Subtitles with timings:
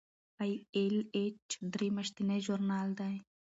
[0.41, 3.15] ای ایل ایچ درې میاشتنی ژورنال دی.